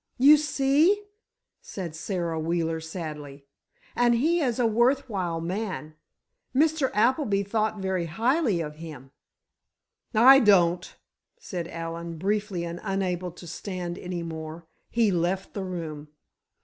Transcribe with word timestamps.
"You 0.17 0.35
see," 0.37 0.99
said 1.61 1.95
Sara 1.95 2.39
Wheeler, 2.39 2.79
sadly. 2.81 3.45
"And 3.95 4.15
he 4.15 4.39
is 4.41 4.57
a 4.57 4.65
worth 4.65 5.07
while 5.07 5.39
man. 5.39 5.93
Mr. 6.55 6.89
Appleby 6.95 7.43
thought 7.43 7.77
very 7.77 8.07
highly 8.07 8.61
of 8.61 8.77
him." 8.77 9.11
"I 10.15 10.39
don't!" 10.39 10.97
said 11.37 11.67
Allen, 11.67 12.17
briefly, 12.17 12.65
and 12.65 12.79
unable 12.81 13.29
to 13.33 13.45
stand 13.45 13.99
any 13.99 14.23
more, 14.23 14.65
he 14.89 15.11
left 15.11 15.53
the 15.53 15.63
room. 15.63 16.07